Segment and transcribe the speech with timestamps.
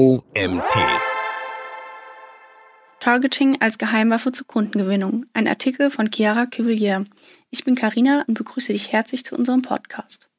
[0.00, 0.78] OMT.
[3.00, 5.26] Targeting als Geheimwaffe zur Kundengewinnung.
[5.34, 7.04] Ein Artikel von Chiara Cuvillier.
[7.50, 10.30] Ich bin Karina und begrüße dich herzlich zu unserem Podcast.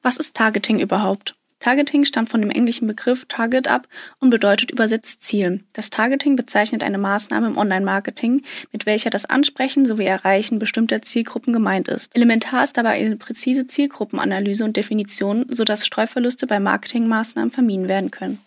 [0.00, 1.34] Was ist Targeting überhaupt?
[1.60, 3.86] Targeting stammt von dem englischen Begriff Target ab
[4.18, 5.62] und bedeutet übersetzt Ziel.
[5.74, 8.42] Das Targeting bezeichnet eine Maßnahme im Online-Marketing,
[8.72, 12.16] mit welcher das Ansprechen sowie Erreichen bestimmter Zielgruppen gemeint ist.
[12.16, 18.38] Elementar ist dabei eine präzise Zielgruppenanalyse und Definition, sodass Streuverluste bei Marketingmaßnahmen vermieden werden können.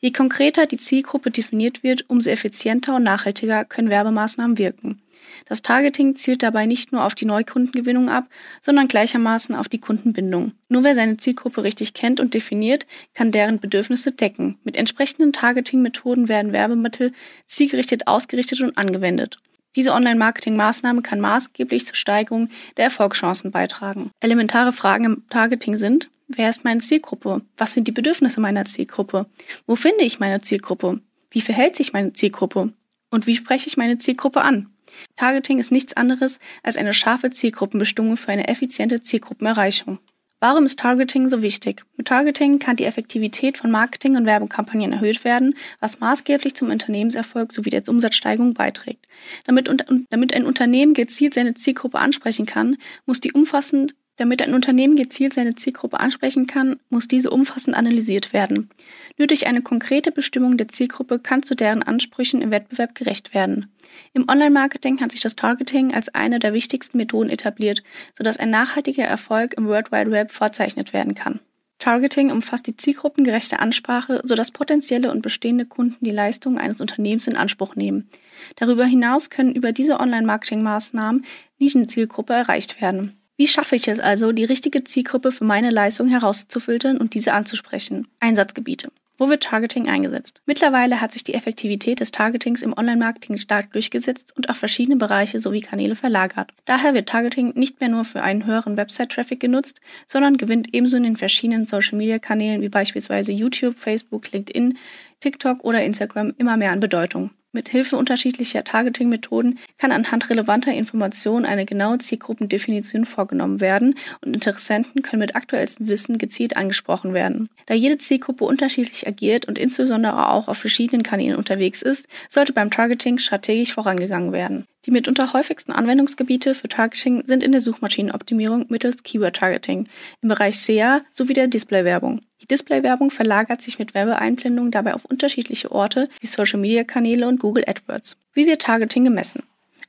[0.00, 5.00] Je konkreter die Zielgruppe definiert wird, umso effizienter und nachhaltiger können Werbemaßnahmen wirken.
[5.46, 8.28] Das Targeting zielt dabei nicht nur auf die Neukundengewinnung ab,
[8.60, 10.52] sondern gleichermaßen auf die Kundenbindung.
[10.68, 14.58] Nur wer seine Zielgruppe richtig kennt und definiert, kann deren Bedürfnisse decken.
[14.64, 17.12] Mit entsprechenden Targeting-Methoden werden Werbemittel
[17.46, 19.38] zielgerichtet ausgerichtet und angewendet.
[19.76, 24.10] Diese Online-Marketing-Maßnahme kann maßgeblich zur Steigerung der Erfolgschancen beitragen.
[24.20, 27.42] Elementare Fragen im Targeting sind, wer ist meine Zielgruppe?
[27.56, 29.26] Was sind die Bedürfnisse meiner Zielgruppe?
[29.66, 31.00] Wo finde ich meine Zielgruppe?
[31.30, 32.72] Wie verhält sich meine Zielgruppe?
[33.10, 34.70] Und wie spreche ich meine Zielgruppe an?
[35.16, 39.98] Targeting ist nichts anderes als eine scharfe Zielgruppenbestimmung für eine effiziente Zielgruppenerreichung.
[40.42, 41.84] Warum ist Targeting so wichtig?
[41.98, 47.52] Mit Targeting kann die Effektivität von Marketing- und Werbekampagnen erhöht werden, was maßgeblich zum Unternehmenserfolg
[47.52, 49.06] sowie der Umsatzsteigerung beiträgt.
[49.44, 49.68] Damit,
[50.08, 55.32] damit ein Unternehmen gezielt seine Zielgruppe ansprechen kann, muss die umfassend damit ein Unternehmen gezielt
[55.32, 58.68] seine Zielgruppe ansprechen kann, muss diese umfassend analysiert werden.
[59.16, 63.72] Nur durch eine konkrete Bestimmung der Zielgruppe kann zu deren Ansprüchen im Wettbewerb gerecht werden.
[64.12, 67.82] Im Online-Marketing hat sich das Targeting als eine der wichtigsten Methoden etabliert,
[68.14, 71.40] sodass ein nachhaltiger Erfolg im World Wide Web verzeichnet werden kann.
[71.78, 77.36] Targeting umfasst die zielgruppengerechte Ansprache, sodass potenzielle und bestehende Kunden die Leistungen eines Unternehmens in
[77.36, 78.10] Anspruch nehmen.
[78.56, 81.24] Darüber hinaus können über diese Online-Marketing-Maßnahmen
[81.58, 83.19] Nischenzielgruppe erreicht werden.
[83.40, 88.06] Wie schaffe ich es also, die richtige Zielgruppe für meine Leistung herauszufiltern und diese anzusprechen?
[88.20, 88.92] Einsatzgebiete.
[89.16, 90.42] Wo wird Targeting eingesetzt?
[90.44, 95.38] Mittlerweile hat sich die Effektivität des Targetings im Online-Marketing stark durchgesetzt und auf verschiedene Bereiche
[95.38, 96.52] sowie Kanäle verlagert.
[96.66, 101.04] Daher wird Targeting nicht mehr nur für einen höheren Website-Traffic genutzt, sondern gewinnt ebenso in
[101.04, 104.76] den verschiedenen Social-Media-Kanälen wie beispielsweise YouTube, Facebook, LinkedIn,
[105.20, 107.30] TikTok oder Instagram immer mehr an Bedeutung.
[107.52, 115.02] Mit Hilfe unterschiedlicher Targeting-Methoden kann anhand relevanter Informationen eine genaue Zielgruppendefinition vorgenommen werden und Interessenten
[115.02, 117.48] können mit aktuellstem Wissen gezielt angesprochen werden.
[117.66, 122.70] Da jede Zielgruppe unterschiedlich agiert und insbesondere auch auf verschiedenen Kanälen unterwegs ist, sollte beim
[122.70, 124.66] Targeting strategisch vorangegangen werden.
[124.86, 129.88] Die mitunter häufigsten Anwendungsgebiete für Targeting sind in der Suchmaschinenoptimierung mittels Keyword Targeting,
[130.22, 132.22] im Bereich SEA sowie der Displaywerbung.
[132.40, 138.16] Die Displaywerbung verlagert sich mit Werbeeinblendungen dabei auf unterschiedliche Orte wie Social-Media-Kanäle und Google AdWords.
[138.32, 139.42] Wie wird Targeting gemessen?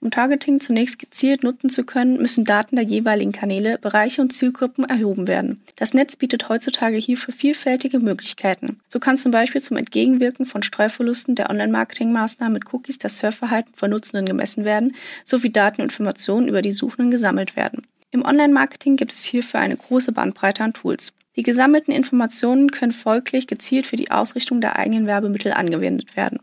[0.04, 4.84] Um Targeting zunächst gezielt nutzen zu können, müssen Daten der jeweiligen Kanäle, Bereiche und Zielgruppen
[4.84, 5.62] erhoben werden.
[5.76, 8.80] Das Netz bietet heutzutage hierfür vielfältige Möglichkeiten.
[8.88, 13.92] So kann zum Beispiel zum Entgegenwirken von Streuverlusten der Online-Marketing-Maßnahmen mit Cookies das Surfverhalten von
[13.92, 17.84] Nutzenden gemessen werden, sowie Daten und Informationen über die Suchenden gesammelt werden.
[18.10, 21.14] Im Online-Marketing gibt es hierfür eine große Bandbreite an Tools.
[21.38, 26.40] Die gesammelten Informationen können folglich gezielt für die Ausrichtung der eigenen Werbemittel angewendet werden.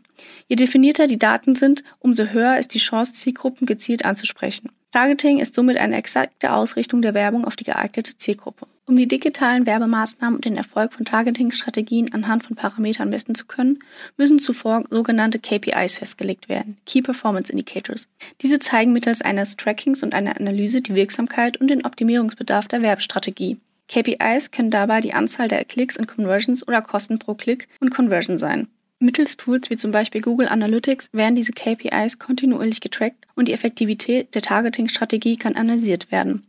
[0.47, 4.71] Je definierter die Daten sind, umso höher ist die Chance, Zielgruppen gezielt anzusprechen.
[4.91, 8.65] Targeting ist somit eine exakte Ausrichtung der Werbung auf die geeignete Zielgruppe.
[8.87, 13.77] Um die digitalen Werbemaßnahmen und den Erfolg von Targeting-Strategien anhand von Parametern messen zu können,
[14.17, 18.07] müssen zuvor sogenannte KPIs festgelegt werden, Key Performance Indicators.
[18.41, 23.57] Diese zeigen mittels eines Trackings und einer Analyse die Wirksamkeit und den Optimierungsbedarf der Werbestrategie.
[23.89, 28.37] KPIs können dabei die Anzahl der Klicks und Conversions oder Kosten pro Klick und Conversion
[28.37, 28.67] sein.
[28.99, 34.35] Mittels Tools wie zum Beispiel Google Analytics werden diese KPIs kontinuierlich getrackt und die Effektivität
[34.35, 36.45] der Targeting-Strategie kann analysiert werden.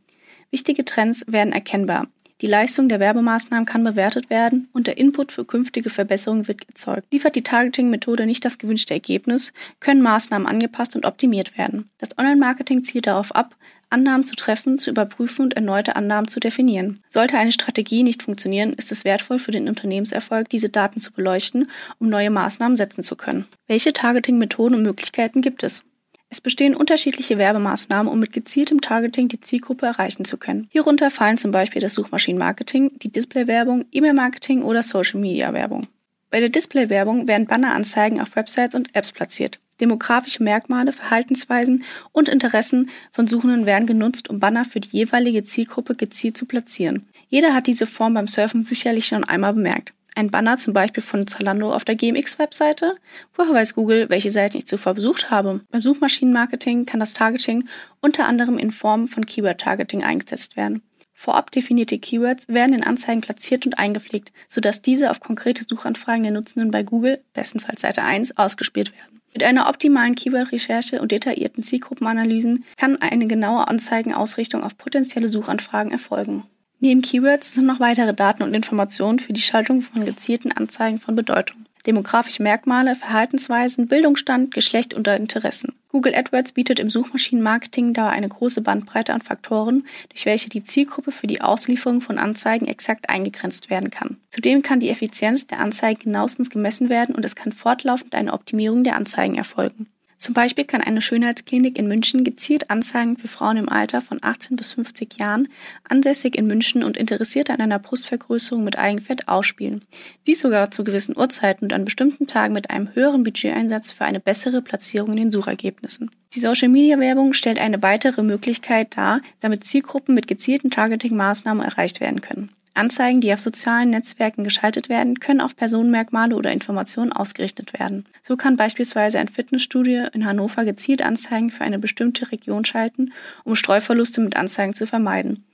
[0.50, 2.08] Wichtige Trends werden erkennbar.
[2.40, 7.06] Die Leistung der Werbemaßnahmen kann bewertet werden und der Input für künftige Verbesserungen wird erzeugt.
[7.12, 11.90] Liefert die Targeting-Methode nicht das gewünschte Ergebnis, können Maßnahmen angepasst und optimiert werden.
[11.98, 13.56] Das Online-Marketing zielt darauf ab,
[13.90, 17.02] Annahmen zu treffen, zu überprüfen und erneute Annahmen zu definieren.
[17.08, 21.68] Sollte eine Strategie nicht funktionieren, ist es wertvoll für den Unternehmenserfolg, diese Daten zu beleuchten,
[21.98, 23.46] um neue Maßnahmen setzen zu können.
[23.66, 25.84] Welche Targeting-Methoden und Möglichkeiten gibt es?
[26.32, 30.68] Es bestehen unterschiedliche Werbemaßnahmen, um mit gezieltem Targeting die Zielgruppe erreichen zu können.
[30.70, 35.88] Hierunter fallen zum Beispiel das Suchmaschinenmarketing, die Displaywerbung, E-Mail-Marketing oder Social-Media-Werbung.
[36.30, 39.58] Bei der Displaywerbung werden Banneranzeigen auf Websites und Apps platziert.
[39.80, 41.82] Demografische Merkmale, Verhaltensweisen
[42.12, 47.06] und Interessen von Suchenden werden genutzt, um Banner für die jeweilige Zielgruppe gezielt zu platzieren.
[47.28, 49.94] Jeder hat diese Form beim Surfen sicherlich schon einmal bemerkt.
[50.14, 52.96] Ein Banner zum Beispiel von Zalando auf der GMX-Webseite?
[53.34, 55.60] Woher weiß Google, welche Seiten ich zuvor besucht habe?
[55.70, 57.68] Beim Suchmaschinenmarketing kann das Targeting
[58.00, 60.82] unter anderem in Form von Keyword-Targeting eingesetzt werden.
[61.14, 66.32] Vorab definierte Keywords werden in Anzeigen platziert und eingepflegt, sodass diese auf konkrete Suchanfragen der
[66.32, 69.20] Nutzenden bei Google, bestenfalls Seite 1, ausgespielt werden.
[69.32, 76.42] Mit einer optimalen Keyword-Recherche und detaillierten Zielgruppenanalysen kann eine genaue Anzeigenausrichtung auf potenzielle Suchanfragen erfolgen.
[76.80, 81.14] Neben Keywords sind noch weitere Daten und Informationen für die Schaltung von gezielten Anzeigen von
[81.14, 85.74] Bedeutung demografische Merkmale, Verhaltensweisen, Bildungsstand, Geschlecht oder Interessen.
[85.88, 91.10] Google AdWords bietet im Suchmaschinenmarketing dabei eine große Bandbreite an Faktoren, durch welche die Zielgruppe
[91.10, 94.18] für die Auslieferung von Anzeigen exakt eingegrenzt werden kann.
[94.30, 98.84] Zudem kann die Effizienz der Anzeigen genauestens gemessen werden und es kann fortlaufend eine Optimierung
[98.84, 99.86] der Anzeigen erfolgen.
[100.20, 104.54] Zum Beispiel kann eine Schönheitsklinik in München gezielt Anzeigen für Frauen im Alter von 18
[104.54, 105.48] bis 50 Jahren,
[105.88, 109.80] ansässig in München und interessiert an einer Brustvergrößerung mit Eigenfett ausspielen.
[110.26, 114.20] Dies sogar zu gewissen Uhrzeiten und an bestimmten Tagen mit einem höheren Budgeteinsatz für eine
[114.20, 116.10] bessere Platzierung in den Suchergebnissen.
[116.34, 122.50] Die Social-Media-Werbung stellt eine weitere Möglichkeit dar, damit Zielgruppen mit gezielten Targeting-Maßnahmen erreicht werden können.
[122.74, 128.06] Anzeigen, die auf sozialen Netzwerken geschaltet werden, können auf Personenmerkmale oder Informationen ausgerichtet werden.
[128.22, 133.12] So kann beispielsweise ein Fitnessstudio in Hannover gezielt Anzeigen für eine bestimmte Region schalten,
[133.44, 135.44] um Streuverluste mit Anzeigen zu vermeiden.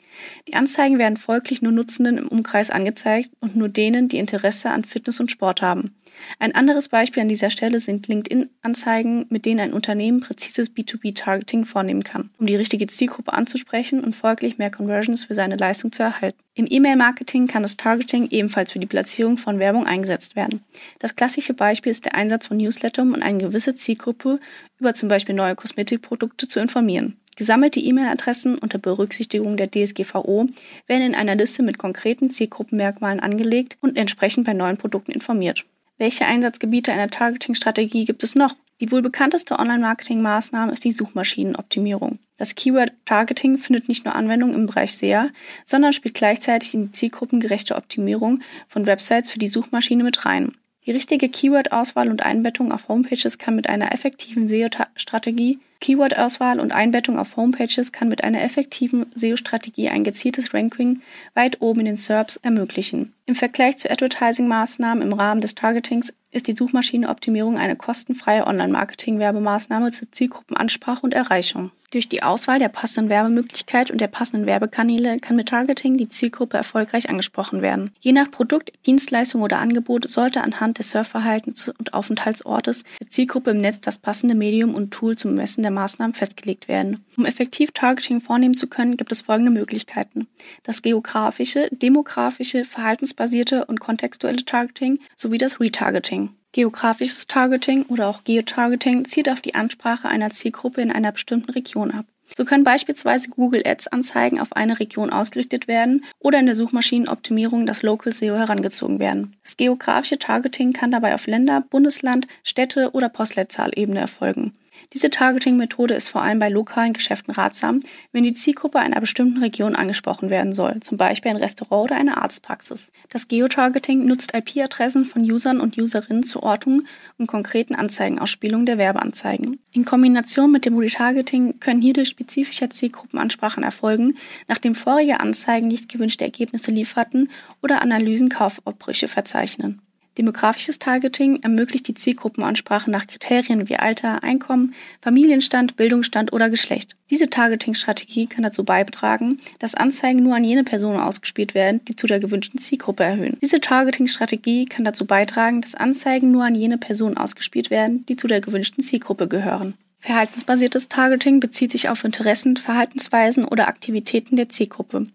[0.48, 4.84] Die Anzeigen werden folglich nur Nutzenden im Umkreis angezeigt und nur denen, die Interesse an
[4.84, 5.94] Fitness und Sport haben.
[6.38, 12.04] Ein anderes Beispiel an dieser Stelle sind LinkedIn-Anzeigen, mit denen ein Unternehmen präzises B2B-Targeting vornehmen
[12.04, 16.38] kann, um die richtige Zielgruppe anzusprechen und folglich mehr Conversions für seine Leistung zu erhalten.
[16.54, 20.60] Im E-Mail-Marketing kann das Targeting ebenfalls für die Platzierung von Werbung eingesetzt werden.
[20.98, 24.40] Das klassische Beispiel ist der Einsatz von Newslettern, um eine gewisse Zielgruppe
[24.78, 27.18] über zum Beispiel neue Kosmetikprodukte zu informieren.
[27.36, 30.46] Gesammelte E-Mail-Adressen unter Berücksichtigung der DSGVO
[30.86, 35.66] werden in einer Liste mit konkreten Zielgruppenmerkmalen angelegt und entsprechend bei neuen Produkten informiert.
[35.98, 38.54] Welche Einsatzgebiete einer Targeting-Strategie gibt es noch?
[38.80, 42.18] Die wohl bekannteste Online-Marketing-Maßnahme ist die Suchmaschinenoptimierung.
[42.36, 45.30] Das Keyword Targeting findet nicht nur Anwendung im Bereich SEA,
[45.64, 50.52] sondern spielt gleichzeitig in die zielgruppengerechte Optimierung von Websites für die Suchmaschine mit rein.
[50.86, 57.18] Die richtige Keyword-Auswahl und Einbettung auf Homepages kann mit einer effektiven SEO-Strategie Keyword-Auswahl und Einbettung
[57.18, 61.02] auf Homepages kann mit einer effektiven SEO-Strategie ein gezieltes Ranking
[61.34, 63.12] weit oben in den SERPs ermöglichen.
[63.26, 70.10] Im Vergleich zu Advertising-Maßnahmen im Rahmen des Targetings ist die Suchmaschineoptimierung eine kostenfreie Online-Marketing-Werbemaßnahme zur
[70.12, 71.70] Zielgruppenansprache und Erreichung.
[71.90, 76.56] Durch die Auswahl der passenden Werbemöglichkeit und der passenden Werbekanäle kann mit Targeting die Zielgruppe
[76.56, 77.92] erfolgreich angesprochen werden.
[78.00, 83.58] Je nach Produkt, Dienstleistung oder Angebot sollte anhand des Surfverhaltens und Aufenthaltsortes der Zielgruppe im
[83.58, 87.04] Netz das passende Medium und Tool zum Messen der Maßnahmen festgelegt werden.
[87.16, 90.26] Um effektiv Targeting vornehmen zu können, gibt es folgende Möglichkeiten.
[90.64, 96.30] Das geografische, demografische, verhaltensbasierte und kontextuelle Targeting sowie das Retargeting.
[96.56, 101.90] Geografisches Targeting oder auch Geotargeting zielt auf die Ansprache einer Zielgruppe in einer bestimmten Region
[101.90, 102.06] ab.
[102.34, 107.66] So können beispielsweise Google Ads Anzeigen auf eine Region ausgerichtet werden oder in der Suchmaschinenoptimierung
[107.66, 109.36] das Local SEO herangezogen werden.
[109.42, 114.54] Das geografische Targeting kann dabei auf Länder, Bundesland, Städte oder Postleitzahlebene erfolgen.
[114.92, 117.80] Diese Targeting-Methode ist vor allem bei lokalen Geschäften ratsam,
[118.12, 122.16] wenn die Zielgruppe einer bestimmten Region angesprochen werden soll, zum Beispiel ein Restaurant oder eine
[122.16, 122.92] Arztpraxis.
[123.10, 126.84] Das Geotargeting nutzt IP-Adressen von Usern und Userinnen zur Ortung
[127.18, 129.58] und konkreten Anzeigenausspielung der Werbeanzeigen.
[129.72, 134.16] In Kombination mit dem Retargeting können hierdurch spezifische Zielgruppenansprachen erfolgen,
[134.48, 137.30] nachdem vorige Anzeigen nicht gewünschte Ergebnisse lieferten
[137.62, 139.82] oder Analysen Kaufabbrüche verzeichnen.
[140.18, 146.96] Demografisches Targeting ermöglicht die Zielgruppenansprache nach Kriterien wie Alter, Einkommen, Familienstand, Bildungsstand oder Geschlecht.
[147.10, 152.06] Diese Targeting-Strategie kann dazu beitragen, dass Anzeigen nur an jene Personen ausgespielt werden, die zu
[152.06, 153.36] der gewünschten Zielgruppe erhöhen.
[153.42, 158.26] Diese Targeting-Strategie kann dazu beitragen, dass Anzeigen nur an jene Personen ausgespielt werden, die zu
[158.26, 159.74] der gewünschten Zielgruppe gehören.
[160.00, 165.06] Verhaltensbasiertes Targeting bezieht sich auf Interessen, Verhaltensweisen oder Aktivitäten der Zielgruppe.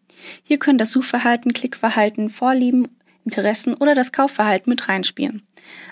[0.43, 2.88] Hier können das Suchverhalten, Klickverhalten, Vorlieben
[3.25, 5.42] Interessen oder das Kaufverhalten mit reinspielen.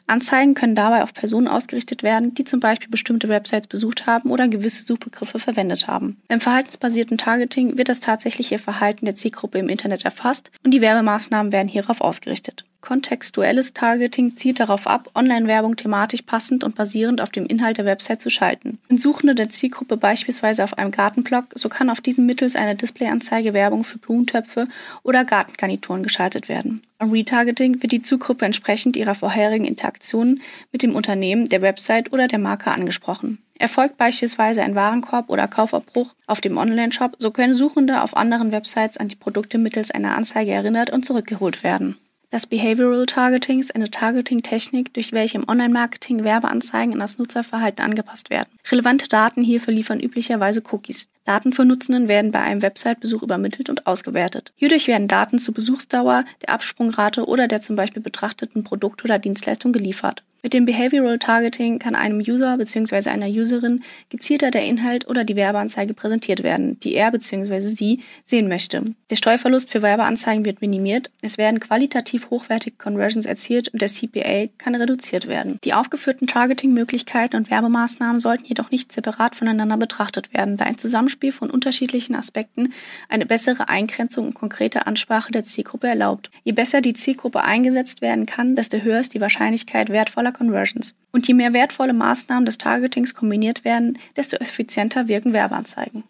[0.08, 4.48] Anzeigen können dabei auf Personen ausgerichtet werden, die zum Beispiel bestimmte Websites besucht haben oder
[4.48, 6.18] gewisse Suchbegriffe verwendet haben.
[6.28, 11.52] Beim verhaltensbasierten Targeting wird das tatsächliche Verhalten der Zielgruppe im Internet erfasst und die Werbemaßnahmen
[11.52, 12.66] werden hierauf ausgerichtet.
[12.82, 18.22] Kontextuelles Targeting zielt darauf ab, Online-Werbung thematisch passend und basierend auf dem Inhalt der Website
[18.22, 18.80] zu schalten.
[18.88, 23.54] Sind Suchende der Zielgruppe beispielsweise auf einem Gartenblog, so kann auf diesem mittels einer Displayanzeige
[23.54, 24.68] Werbung für Blumentöpfe
[25.04, 26.82] oder Gartengarnituren geschaltet werden.
[27.00, 32.28] Am Retargeting wird die Zielgruppe entsprechend ihrer vorherigen Interaktionen mit dem Unternehmen, der Website oder
[32.28, 33.40] der Marke angesprochen.
[33.60, 38.98] Erfolgt beispielsweise ein Warenkorb oder Kaufabbruch auf dem Online-Shop, so können Suchende auf anderen Websites
[38.98, 41.98] an die Produkte mittels einer Anzeige erinnert und zurückgeholt werden.
[42.32, 48.30] Das Behavioral Targeting ist eine Targeting-Technik, durch welche im Online-Marketing Werbeanzeigen an das Nutzerverhalten angepasst
[48.30, 48.50] werden.
[48.70, 51.08] Relevante Daten hierfür liefern üblicherweise Cookies.
[51.26, 54.54] Daten von Nutzenden werden bei einem Website-Besuch übermittelt und ausgewertet.
[54.58, 59.74] Hierdurch werden Daten zur Besuchsdauer, der Absprungrate oder der zum Beispiel betrachteten Produkt oder Dienstleistung
[59.74, 60.24] geliefert.
[60.41, 63.10] Mit dem Behavioral Targeting kann einem User bzw.
[63.10, 67.60] einer Userin gezielter der Inhalt oder die Werbeanzeige präsentiert werden, die er bzw.
[67.60, 68.86] sie sehen möchte.
[69.10, 74.48] Der Steuerverlust für Werbeanzeigen wird minimiert, es werden qualitativ hochwertige Conversions erzielt und der CPA
[74.58, 75.60] kann reduziert werden.
[75.65, 81.34] Die aufgeführten Targeting-Möglichkeiten und Werbemaßnahmen sollten jedoch nicht separat voneinander betrachtet werden, da ein Zusammenspiel
[81.34, 82.72] von unterschiedlichen Aspekten
[83.10, 86.31] eine bessere Eingrenzung und konkrete Ansprache der Zielgruppe erlaubt.
[86.46, 90.96] Je besser die Zielgruppe eingesetzt werden kann, desto höher ist die Wahrscheinlichkeit wertvoller wertvoller Conversions.
[91.12, 96.04] Und je mehr wertvolle Maßnahmen des Targetings kombiniert werden, desto effizienter wirken Werbeanzeigen.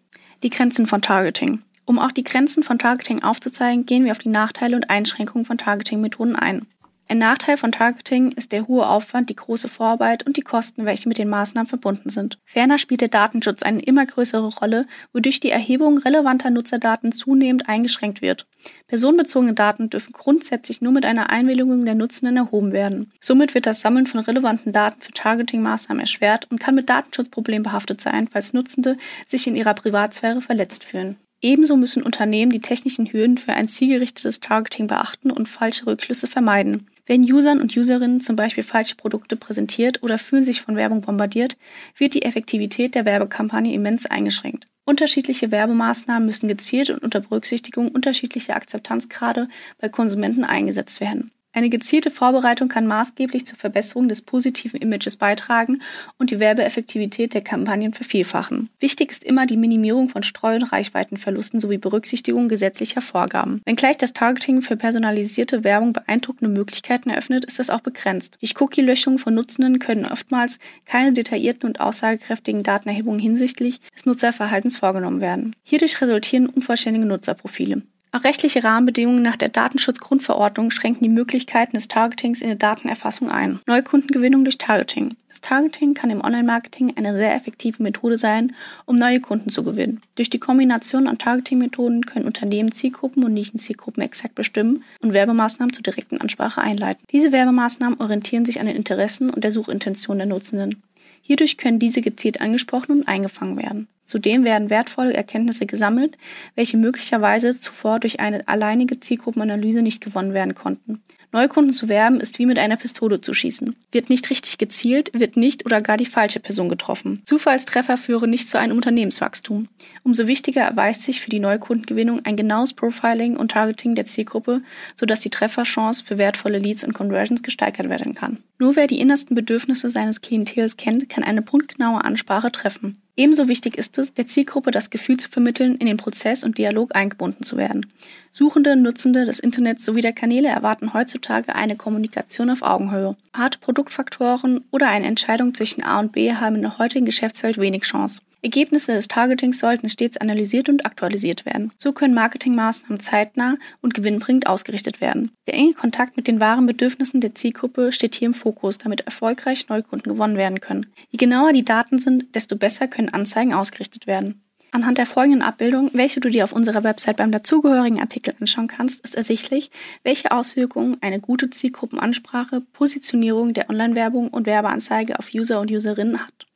[0.44, 1.62] Die Grenzen von Targeting.
[1.86, 5.58] Um auch die Grenzen von Targeting aufzuzeigen, gehen wir auf die Nachteile und Einschränkungen von
[5.58, 6.68] Targeting-Methoden ein.
[7.12, 11.10] Ein Nachteil von Targeting ist der hohe Aufwand, die große Vorarbeit und die Kosten, welche
[11.10, 12.38] mit den Maßnahmen verbunden sind.
[12.46, 18.22] Ferner spielt der Datenschutz eine immer größere Rolle, wodurch die Erhebung relevanter Nutzerdaten zunehmend eingeschränkt
[18.22, 18.46] wird.
[18.86, 23.12] Personenbezogene Daten dürfen grundsätzlich nur mit einer Einwilligung der Nutzenden erhoben werden.
[23.20, 28.02] Somit wird das Sammeln von relevanten Daten für Targeting-Maßnahmen erschwert und kann mit Datenschutzproblemen behaftet
[28.02, 28.98] sein, falls Nutzende
[29.28, 31.16] sich in ihrer Privatsphäre verletzt fühlen.
[31.42, 36.86] Ebenso müssen Unternehmen die technischen Hürden für ein zielgerichtetes Targeting beachten und falsche Rückschlüsse vermeiden.
[37.10, 41.58] Werden Usern und Userinnen zum Beispiel falsche Produkte präsentiert oder fühlen sich von Werbung bombardiert,
[41.98, 44.68] wird die Effektivität der Werbekampagne immens eingeschränkt.
[44.86, 49.50] Unterschiedliche Werbemaßnahmen müssen gezielt und unter Berücksichtigung unterschiedlicher Akzeptanzgrade
[49.80, 51.32] bei Konsumenten eingesetzt werden.
[51.52, 55.82] Eine gezielte Vorbereitung kann maßgeblich zur Verbesserung des positiven Images beitragen
[56.20, 58.70] und die Werbeeffektivität der Kampagnen vervielfachen.
[58.80, 63.62] Wichtig ist immer die Minimierung von Streu- und Reichweitenverlusten sowie Berücksichtigung gesetzlicher Vorgaben.
[63.66, 68.38] Wenngleich das Targeting für personalisierte Werbung beeindruckende Möglichkeiten eröffnet, ist es auch begrenzt.
[68.42, 75.20] Durch Cookie-Löschung von Nutzenden können oftmals keine detaillierten und aussagekräftigen Datenerhebungen hinsichtlich des Nutzerverhaltens vorgenommen
[75.20, 75.56] werden.
[75.64, 77.82] Hierdurch resultieren unvollständige Nutzerprofile.
[78.12, 83.60] Auch rechtliche Rahmenbedingungen nach der Datenschutzgrundverordnung schränken die Möglichkeiten des Targetings in der Datenerfassung ein.
[83.68, 85.16] Neukundengewinnung durch Targeting.
[85.30, 88.54] Das Targeting kann im Online-Marketing eine sehr effektive Methode sein,
[88.86, 90.02] um neue Kunden zu gewinnen.
[90.16, 95.84] Durch die Kombination an Targeting-Methoden können Unternehmen Zielgruppen und Nischenzielgruppen exakt bestimmen und Werbemaßnahmen zur
[95.84, 97.04] direkten Ansprache einleiten.
[97.12, 100.82] Diese Werbemaßnahmen orientieren sich an den Interessen und der Suchintention der Nutzenden.
[101.30, 103.88] Hierdurch können diese gezielt angesprochen und eingefangen werden.
[104.08, 106.18] Zudem werden wertvolle Erkenntnisse gesammelt,
[106.56, 111.04] welche möglicherweise zuvor durch eine alleinige Zielgruppenanalyse nicht gewonnen werden konnten.
[111.32, 113.76] Neukunden zu werben ist wie mit einer Pistole zu schießen.
[113.92, 117.22] Wird nicht richtig gezielt, wird nicht oder gar die falsche Person getroffen.
[117.26, 119.68] Zufallstreffer führen nicht zu einem Unternehmenswachstum.
[120.04, 124.64] Umso wichtiger erweist sich für die Neukundengewinnung ein genaues Profiling und Targeting der Zielgruppe,
[124.96, 128.40] sodass die Trefferchance für wertvolle Leads und Conversions gesteigert werden kann.
[128.58, 132.98] Nur wer die innersten Bedürfnisse seines Klientels kennt, kann eine punktgenaue Ansprache treffen.
[133.20, 136.96] Ebenso wichtig ist es, der Zielgruppe das Gefühl zu vermitteln, in den Prozess und Dialog
[136.96, 137.86] eingebunden zu werden.
[138.32, 143.18] Suchende, Nutzende des Internets sowie der Kanäle erwarten heutzutage eine Kommunikation auf Augenhöhe.
[143.34, 147.84] Harte Produktfaktoren oder eine Entscheidung zwischen A und B haben in der heutigen Geschäftswelt wenig
[147.84, 148.22] Chance.
[148.42, 151.72] Ergebnisse des Targetings sollten stets analysiert und aktualisiert werden.
[151.78, 155.32] So können Marketingmaßnahmen zeitnah und gewinnbringend ausgerichtet werden.
[155.48, 159.68] Der enge Kontakt mit den wahren Bedürfnissen der Zielgruppe steht hier im Fokus, damit erfolgreich
[159.70, 160.88] Neukunden gewonnen werden können.
[161.10, 164.42] Je genauer die Daten sind, desto besser können Anzeigen ausgerichtet werden.
[164.72, 169.04] Anhand der folgenden Abbildung, welche du dir auf unserer Website beim dazugehörigen Artikel anschauen kannst,
[169.04, 169.72] ist ersichtlich,
[170.04, 176.49] welche Auswirkungen eine gute Zielgruppenansprache, Positionierung der Online-Werbung und Werbeanzeige auf User und Userinnen hat.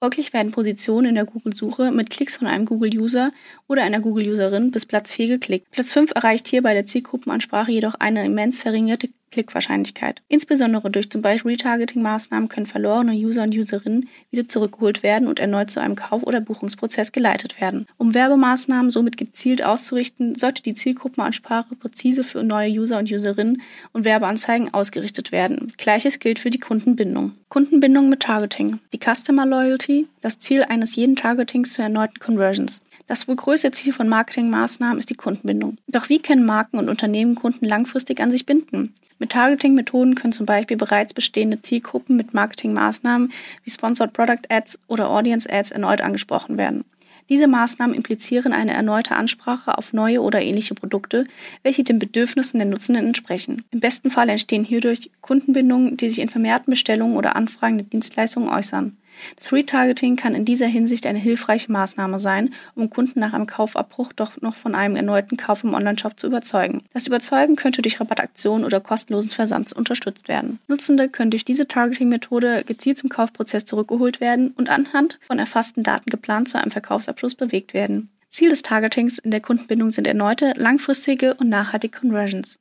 [0.00, 3.32] Folglich werden Positionen in der Google-Suche mit Klicks von einem Google-User
[3.68, 5.70] oder einer Google-Userin bis Platz 4 geklickt.
[5.70, 10.22] Platz 5 erreicht hier bei der Zielgruppenansprache jedoch eine immens verringerte Klickwahrscheinlichkeit.
[10.28, 15.70] Insbesondere durch zum Beispiel Retargeting-Maßnahmen können verlorene User und Userinnen wieder zurückgeholt werden und erneut
[15.70, 17.86] zu einem Kauf- oder Buchungsprozess geleitet werden.
[17.96, 23.62] Um Werbemaßnahmen somit gezielt auszurichten, sollte die Zielgruppenansprache präzise für neue User und Userinnen
[23.92, 25.72] und Werbeanzeigen ausgerichtet werden.
[25.76, 27.32] Gleiches gilt für die Kundenbindung.
[27.48, 28.78] Kundenbindung mit Targeting.
[28.92, 32.80] Die Customer Loyalty, das Ziel eines jeden Targetings zu erneuten Conversions.
[33.06, 35.76] Das wohl größte Ziel von Marketingmaßnahmen ist die Kundenbindung.
[35.88, 38.94] Doch wie können Marken und Unternehmen Kunden langfristig an sich binden?
[39.18, 45.10] Mit Targeting-Methoden können zum Beispiel bereits bestehende Zielgruppen mit Marketingmaßnahmen wie Sponsored Product Ads oder
[45.10, 46.84] Audience Ads erneut angesprochen werden.
[47.30, 51.26] Diese Maßnahmen implizieren eine erneute Ansprache auf neue oder ähnliche Produkte,
[51.62, 53.64] welche den Bedürfnissen der Nutzenden entsprechen.
[53.70, 58.50] Im besten Fall entstehen hierdurch Kundenbindungen, die sich in vermehrten Bestellungen oder Anfragen der Dienstleistungen
[58.50, 58.96] äußern.
[59.36, 64.12] Das Retargeting kann in dieser Hinsicht eine hilfreiche Maßnahme sein, um Kunden nach einem Kaufabbruch
[64.12, 66.82] doch noch von einem erneuten Kauf im Onlineshop zu überzeugen.
[66.92, 70.58] Das Überzeugen könnte durch Rabattaktionen oder kostenlosen Versand unterstützt werden.
[70.68, 76.10] Nutzende können durch diese Targeting-Methode gezielt zum Kaufprozess zurückgeholt werden und anhand von erfassten Daten
[76.10, 78.10] geplant zu einem Verkaufsabschluss bewegt werden.
[78.30, 82.58] Ziel des Targetings in der Kundenbindung sind erneute, langfristige und nachhaltige Conversions.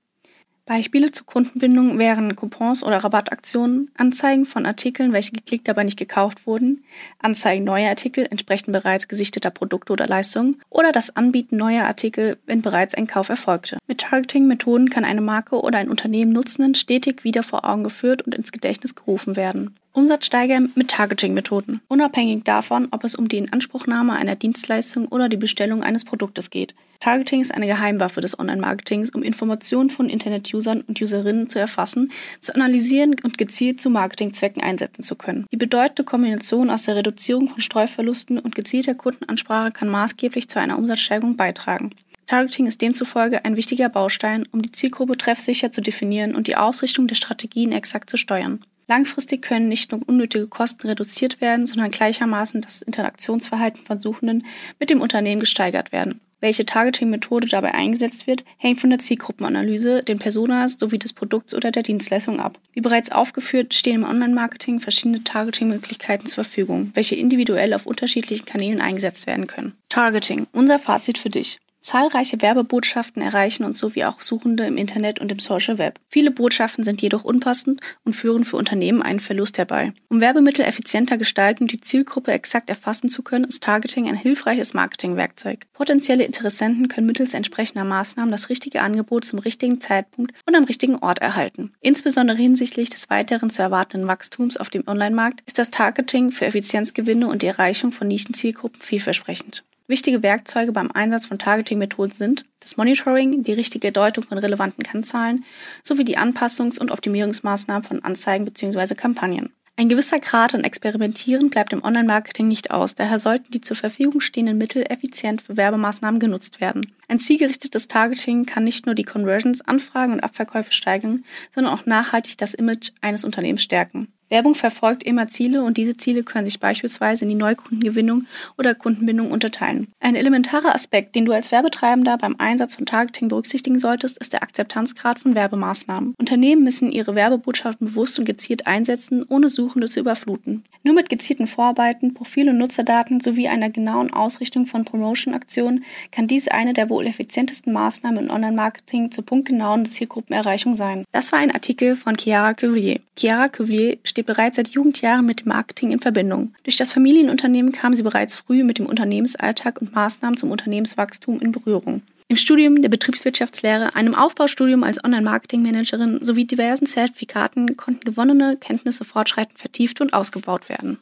[0.66, 6.48] Beispiele zur Kundenbindung wären Coupons oder Rabattaktionen, Anzeigen von Artikeln, welche geklickt, aber nicht gekauft
[6.48, 6.86] wurden,
[7.20, 12.62] Anzeigen neuer Artikel entsprechend bereits gesichteter Produkte oder Leistungen oder das Anbieten neuer Artikel, wenn
[12.62, 13.78] bereits ein Kauf erfolgte.
[13.88, 18.34] Mit Targeting-Methoden kann eine Marke oder ein Unternehmen Nutzenden stetig wieder vor Augen geführt und
[18.34, 19.76] ins Gedächtnis gerufen werden.
[19.92, 25.84] Umsatzsteiger mit Targeting-Methoden, unabhängig davon, ob es um die Inanspruchnahme einer Dienstleistung oder die Bestellung
[25.84, 26.74] eines Produktes geht.
[27.04, 32.56] Targeting ist eine Geheimwaffe des Online-Marketings, um Informationen von Internet-Usern und Userinnen zu erfassen, zu
[32.56, 35.46] analysieren und gezielt zu Marketingzwecken einsetzen zu können.
[35.52, 40.78] Die bedeutende Kombination aus der Reduzierung von Streuverlusten und gezielter Kundenansprache kann maßgeblich zu einer
[40.78, 41.90] Umsatzsteigerung beitragen.
[42.26, 47.08] Targeting ist demzufolge ein wichtiger Baustein, um die Zielgruppe treffsicher zu definieren und die Ausrichtung
[47.08, 48.62] der Strategien exakt zu steuern.
[48.88, 54.46] Langfristig können nicht nur unnötige Kosten reduziert werden, sondern gleichermaßen das Interaktionsverhalten von Suchenden
[54.80, 56.22] mit dem Unternehmen gesteigert werden.
[56.44, 61.72] Welche Targeting-Methode dabei eingesetzt wird, hängt von der Zielgruppenanalyse, den Personas sowie des Produkts oder
[61.72, 62.60] der Dienstleistung ab.
[62.74, 68.82] Wie bereits aufgeführt, stehen im Online-Marketing verschiedene Targeting-Möglichkeiten zur Verfügung, welche individuell auf unterschiedlichen Kanälen
[68.82, 69.72] eingesetzt werden können.
[69.88, 70.46] Targeting.
[70.52, 71.60] Unser Fazit für dich.
[71.84, 76.00] Zahlreiche Werbebotschaften erreichen uns sowie auch Suchende im Internet und im Social Web.
[76.08, 79.92] Viele Botschaften sind jedoch unpassend und führen für Unternehmen einen Verlust herbei.
[80.08, 84.74] Um Werbemittel effizienter gestalten und die Zielgruppe exakt erfassen zu können, ist Targeting ein hilfreiches
[84.74, 85.66] Marketingwerkzeug.
[85.74, 90.96] Potenzielle Interessenten können mittels entsprechender Maßnahmen das richtige Angebot zum richtigen Zeitpunkt und am richtigen
[91.00, 91.74] Ort erhalten.
[91.82, 97.28] Insbesondere hinsichtlich des weiteren zu erwartenden Wachstums auf dem Online-Markt ist das Targeting für Effizienzgewinne
[97.28, 99.66] und die Erreichung von Nischenzielgruppen vielversprechend.
[99.88, 105.44] Wichtige Werkzeuge beim Einsatz von Targeting-Methoden sind das Monitoring, die richtige Deutung von relevanten Kennzahlen
[105.84, 108.96] sowie die Anpassungs- und Optimierungsmaßnahmen von Anzeigen bzw.
[108.96, 109.52] Kampagnen.
[109.76, 114.22] Ein gewisser Grad an Experimentieren bleibt im Online-Marketing nicht aus, daher sollten die zur Verfügung
[114.22, 116.94] stehenden Mittel effizient für Werbemaßnahmen genutzt werden.
[117.08, 122.38] Ein zielgerichtetes Targeting kann nicht nur die Conversions, Anfragen und Abverkäufe steigern, sondern auch nachhaltig
[122.38, 124.14] das Image eines Unternehmens stärken.
[124.34, 128.26] Werbung verfolgt immer Ziele und diese Ziele können sich beispielsweise in die Neukundengewinnung
[128.58, 129.88] oder Kundenbindung unterteilen.
[130.00, 134.42] Ein elementarer Aspekt, den du als Werbetreibender beim Einsatz von Targeting berücksichtigen solltest, ist der
[134.42, 136.16] Akzeptanzgrad von Werbemaßnahmen.
[136.18, 140.64] Unternehmen müssen ihre Werbebotschaften bewusst und gezielt einsetzen, ohne Suchende zu überfluten.
[140.82, 146.48] Nur mit gezielten Vorarbeiten, Profil- und Nutzerdaten sowie einer genauen Ausrichtung von Promotion-Aktionen kann dies
[146.48, 151.06] eine der wohl effizientesten Maßnahmen im Online-Marketing zur punktgenauen Zielgruppenerreichung sein.
[151.12, 153.00] Das war ein Artikel von Chiara Cuvillier.
[153.16, 156.54] Chiara Cuvillier steht steht bereits seit Jugendjahren mit dem Marketing in Verbindung.
[156.64, 161.52] Durch das Familienunternehmen kam sie bereits früh mit dem Unternehmensalltag und Maßnahmen zum Unternehmenswachstum in
[161.52, 162.02] Berührung.
[162.30, 169.60] Im Studium der Betriebswirtschaftslehre, einem Aufbaustudium als Online-Marketing-Managerin sowie diversen Zertifikaten konnten gewonnene Kenntnisse fortschreitend
[169.60, 171.00] vertieft und ausgebaut werden.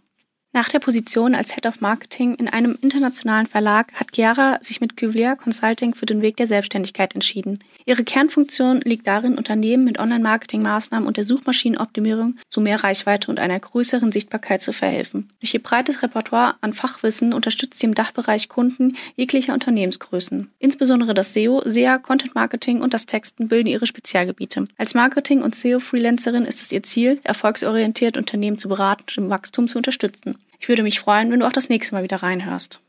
[0.53, 4.97] Nach der Position als Head of Marketing in einem internationalen Verlag hat Chiara sich mit
[4.97, 7.59] Cuvier Consulting für den Weg der Selbstständigkeit entschieden.
[7.85, 13.57] Ihre Kernfunktion liegt darin, Unternehmen mit Online-Marketing-Maßnahmen und der Suchmaschinenoptimierung zu mehr Reichweite und einer
[13.57, 15.29] größeren Sichtbarkeit zu verhelfen.
[15.39, 20.49] Durch ihr breites Repertoire an Fachwissen unterstützt sie im Dachbereich Kunden jeglicher Unternehmensgrößen.
[20.59, 24.65] Insbesondere das SEO, SEA, Content Marketing und das Texten bilden ihre Spezialgebiete.
[24.77, 29.69] Als Marketing- und SEO-Freelancerin ist es ihr Ziel, erfolgsorientiert Unternehmen zu beraten und im Wachstum
[29.69, 30.40] zu unterstützen.
[30.61, 32.81] Ich würde mich freuen, wenn du auch das nächste Mal wieder reinhörst.